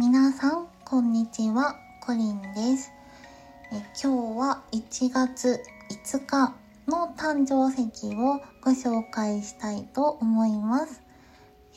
[0.00, 1.76] 皆さんこんにちは。
[2.00, 2.90] コリンです。
[3.70, 5.60] え今日は1月
[6.06, 6.54] 5日
[6.88, 11.02] の誕生石をご紹介したいと思います。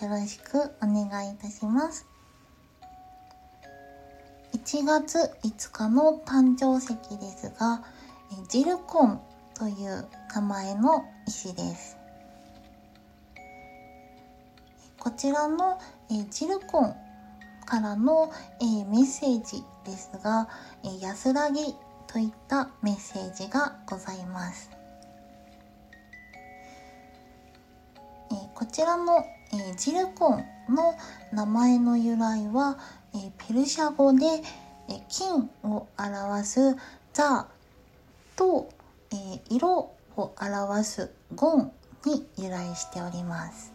[0.02, 2.08] よろしくお願いいたします。
[4.54, 7.84] 1月5日の誕生石ですが
[8.48, 9.20] ジルコン
[9.54, 11.98] という名前の石です。
[14.98, 15.78] こちらの
[16.32, 17.03] ジルコン
[17.66, 20.48] からの、えー、メッセージですが、
[20.84, 21.76] えー、安らぎ
[22.08, 24.70] といったメッセージがございます。
[28.32, 30.96] えー、こちらの、えー、ジルコンの
[31.32, 32.78] 名前の由来は、
[33.14, 34.26] えー、ペルシャ語で、
[34.90, 36.76] えー、金を表す
[37.14, 37.48] ザ
[38.36, 38.70] と、
[39.12, 41.72] えー、色を表すゴン
[42.06, 43.73] に由来しております。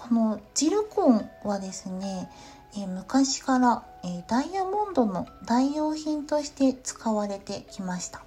[0.00, 2.30] このジルコンはですね、
[2.74, 8.22] え昔から、えダイヤモンドの代用品として使われてきました。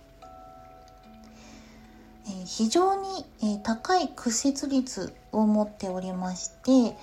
[2.27, 6.95] え非常に、え高い屈折率を持っておりまして、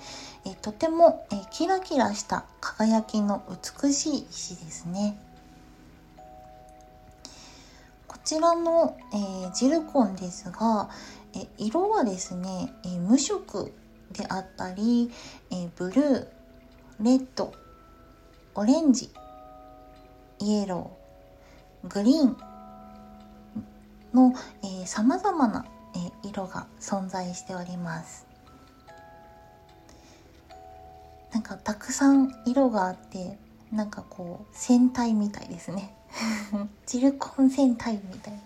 [0.45, 3.43] えとても、えキラキラした輝きの
[3.83, 5.17] 美しい石ですね。
[8.07, 10.89] こちらの、えジルコンですが、
[11.35, 13.73] え色はですね、え無色
[14.11, 15.11] であったり、
[15.51, 16.27] えー、ブルー
[17.01, 17.53] レッド
[18.55, 19.09] オレンジ
[20.39, 22.37] イエローグリーン
[24.13, 24.33] の
[24.85, 28.27] さまざまな、えー、色が存在しております。
[31.31, 33.37] なんかたくさん色があって
[33.71, 35.95] なんかこう戦隊みたいですね。
[36.85, 38.33] ジルコン戦隊みたい。
[38.33, 38.39] な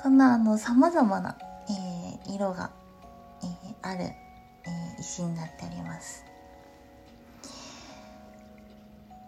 [0.00, 1.36] こんなあのさまざまな、
[1.68, 2.70] えー、色が
[3.88, 6.24] ある、えー、石になっております。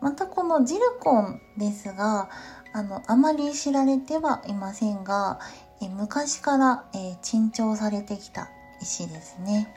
[0.01, 2.29] またこのジルコンですが
[2.73, 5.41] あのあまり知られてはいませんが、
[5.81, 8.49] えー、昔から、えー、珍重されてきた
[8.81, 9.75] 石ですね。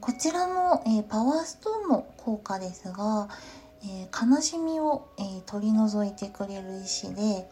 [0.00, 3.28] こちらの、えー、パワーストーンの効果ですが、
[3.84, 7.48] えー、悲しみを、えー、取り除いてくれる石で、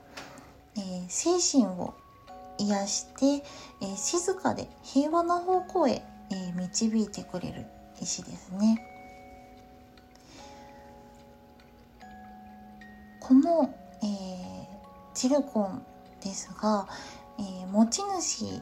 [0.76, 1.94] えー、精神を
[2.60, 3.44] 癒して、
[3.80, 7.66] えー、静かで平和な方向へ、えー、導いてくれる
[8.00, 8.86] 石ですね。
[13.20, 14.66] この、えー、
[15.14, 15.84] チルコン
[16.22, 16.88] ですが、
[17.38, 18.60] えー、持ち主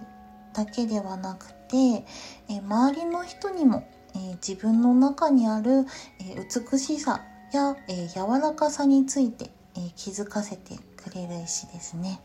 [0.52, 5.86] だけではなくて、えー、周りの人にも、えー、自分の中にある、
[6.20, 12.20] えー、美しさや、えー、柔らかさについて、えー、気づかせてくれる石ですね。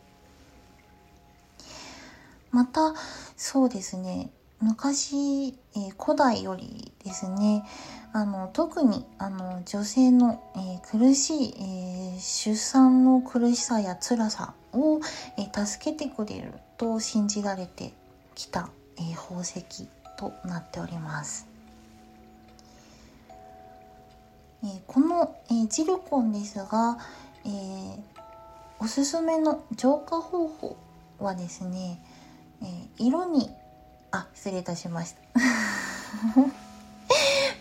[2.54, 2.94] また
[3.36, 4.30] そうですね
[4.62, 7.66] 昔、えー、古代よりですね
[8.14, 15.00] あの特にあの女性の、えー、苦しい、えー、出産の苦しさや辛さを、
[15.38, 17.94] え助けてくれると信じられて
[18.34, 19.88] きた、え宝石
[20.18, 21.48] となっております。
[24.64, 26.98] えこの、えジルコンですが、
[27.46, 27.50] え
[28.80, 30.78] おすすめの浄化方法
[31.20, 32.04] はですね
[32.64, 33.50] えー、色に
[34.12, 35.22] あ失礼いたしました。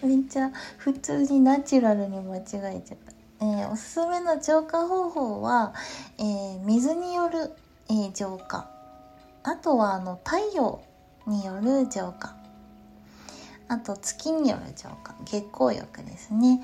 [0.07, 2.99] めっちゃ普通にナチュラルに間違えちゃっ
[3.39, 5.75] た、えー、おすすめの浄化方法は、
[6.19, 7.53] えー、水による、
[7.89, 8.69] え浄化。
[9.43, 10.81] あとはあの太陽
[11.27, 12.37] による浄化。
[13.69, 15.15] あと月による浄化。
[15.25, 16.63] 月光浴ですね。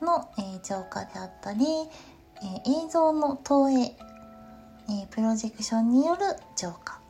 [0.00, 3.94] の、え、浄化であったり、え、映像の投影、え、
[5.10, 6.22] プロジェクションによる
[6.56, 7.03] 浄化。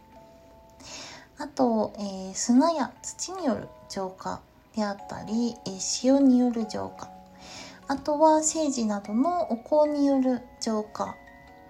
[1.38, 4.40] あと、えー、砂や土による浄化
[4.76, 7.08] であったり、えー、塩による浄化
[7.86, 11.16] あとは政治などのお香による浄化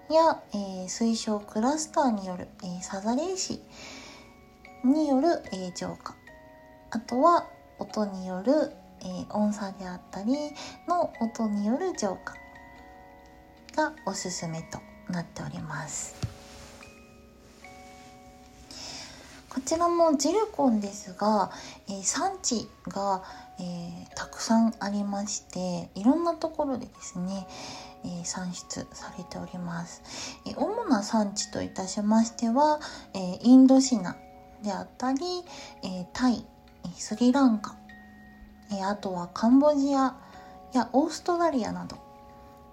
[0.09, 3.59] や、えー、水晶クラスターによる、えー、サザレ石
[4.83, 6.15] による、えー、浄化
[6.91, 7.47] あとは
[7.79, 10.33] 音による、えー、音差であったり
[10.87, 12.35] の音による浄化
[13.75, 14.79] がおすすめと
[15.11, 16.24] なっております。
[19.55, 21.49] こちらのジルコンですが、
[21.87, 23.23] えー、産地が、
[23.57, 27.47] えー、たくさんありましていろんなところでですね、
[28.03, 30.03] えー、産出されております、
[30.45, 32.81] え主な産地といたしましては、
[33.13, 34.17] えインドシナ
[34.61, 35.21] であったり、
[35.83, 36.45] えタイ
[36.97, 37.77] スリランカ、
[38.77, 40.17] えあとはカンボジア
[40.73, 41.95] やオーストラリアなど、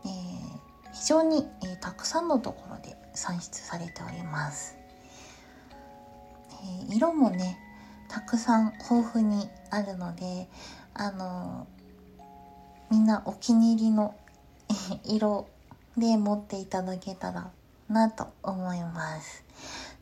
[0.04, 0.08] え
[0.92, 4.81] 非常に、えたくさんのところで産出されております。
[6.62, 7.58] えー、色もね
[8.08, 10.48] たくさん豊富にあるので
[10.94, 11.66] あの
[12.90, 14.14] みんなお気に入りの
[15.04, 15.46] 色
[15.96, 17.50] で持っていただけたら
[17.88, 19.44] なと思います。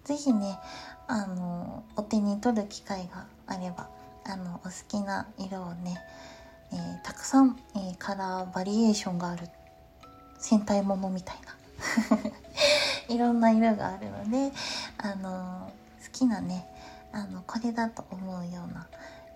[0.05, 0.59] 是非ね
[1.07, 3.89] あのお手に取る機会があれば
[4.25, 6.01] あのお好きな色をね、
[6.73, 9.49] えー、たくさん、えー、カラーバリエーションがある
[10.39, 11.37] 戦隊ものみたい
[13.09, 14.53] な いろんな色があるので
[14.99, 15.73] あの
[16.21, 16.67] きなね
[17.13, 18.87] あのこれだと思うような、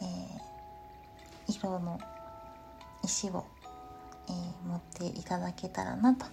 [0.03, 1.99] えー、色の
[3.03, 3.47] 石を、
[4.29, 6.27] えー、持っていただけたらなと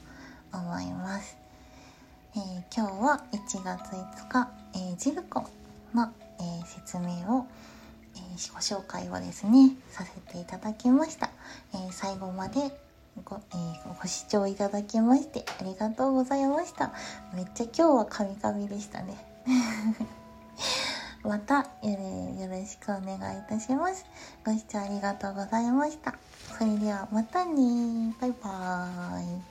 [0.53, 1.38] 思います。
[2.36, 2.42] えー、
[2.75, 5.48] 今日は1月5日、えー、ジルコ
[5.94, 7.48] の、えー、説明を、
[8.15, 8.19] え
[8.53, 11.30] ご紹介をですねさせていただきました、
[11.74, 12.77] え最後まで
[13.24, 13.42] ご,、え
[14.01, 16.92] ご視聴いただきましてありがとうございました。
[17.33, 19.15] めっちゃ今日はカミカミでしたね。
[21.24, 24.06] また、よろしくお願いいたします。
[24.46, 26.16] ご視聴ありがとうございました。
[26.58, 29.50] それではまたねバイバーイ。